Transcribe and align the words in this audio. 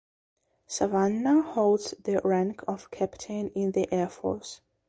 Savannah 0.65 1.43
holds 1.43 1.91
the 2.03 2.19
rank 2.23 2.63
of 2.67 2.89
captain 2.89 3.49
in 3.49 3.73
the 3.73 3.87
Air 3.93 4.09
Force. 4.09 4.61